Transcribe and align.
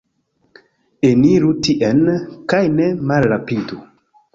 Eniru 1.11 1.53
tien, 1.69 2.03
kaj 2.51 2.67
ne 2.81 2.93
malrapidu. 3.13 3.85